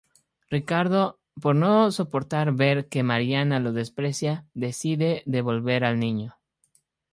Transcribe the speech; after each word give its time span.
Ricardo 0.49 1.19
por 1.39 1.55
no 1.55 1.91
soportar 1.91 2.53
ver 2.55 2.89
que 2.89 3.03
Mariana 3.03 3.59
lo 3.59 3.71
desprecia 3.71 4.47
decide 4.55 5.21
devolverle 5.27 5.85
al 5.89 5.99
niño. 5.99 6.37